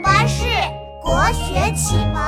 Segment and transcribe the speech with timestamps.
[0.00, 0.44] 巴士
[1.02, 2.22] 国学启蒙。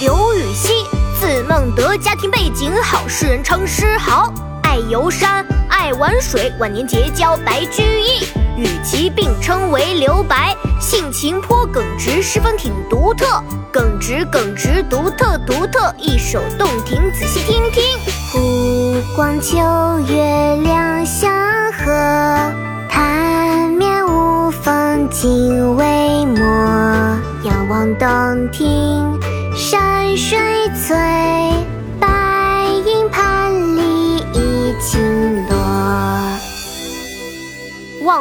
[0.00, 0.84] 刘禹锡，
[1.18, 4.32] 字孟德，家庭背景好，世人称诗豪，
[4.62, 5.44] 爱游山，
[5.84, 8.24] 爱玩水，晚年结交白居易，
[8.56, 10.56] 与其并称为留白。
[10.80, 13.26] 性情颇耿直，十分挺独特。
[13.70, 17.82] 耿直耿直，独特独特，一首动听，仔细听听。
[18.32, 19.58] 湖光秋
[20.08, 21.30] 月两相
[21.72, 21.92] 和，
[22.88, 26.42] 潭面无风镜未磨。
[27.42, 29.20] 仰望洞庭
[29.54, 30.38] 山水
[30.82, 30.96] 翠，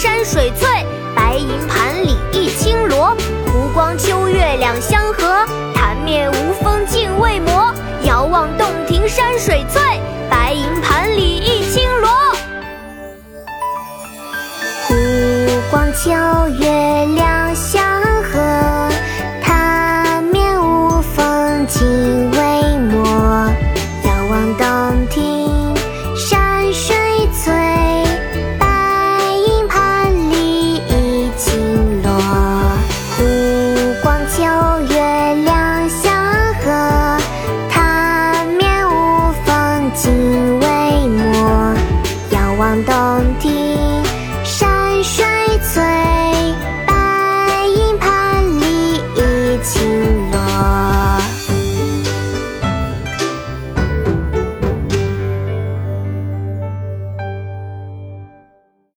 [0.00, 3.16] 山水翠，白银盘里一青螺。
[3.46, 7.74] 湖光秋月两相和，潭面无风镜未磨。
[8.04, 9.82] 遥望洞庭山水翠，
[10.30, 12.08] 白银盘里一青螺。
[14.86, 14.94] 湖
[15.68, 16.12] 光秋
[16.60, 16.77] 月。